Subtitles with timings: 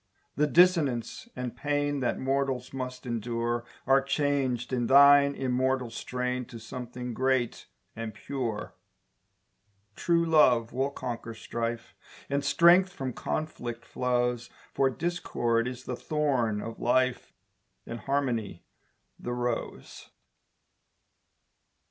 [0.35, 6.57] The dissonance and pain That mortals must endure Are changed in thine immortal strain To
[6.57, 8.73] something great and pure.
[9.95, 11.93] True love will conquer strife,
[12.31, 17.31] And strength from conflict flows, For discord is the thorn of life
[17.85, 18.65] And harmony
[19.19, 20.09] the rose.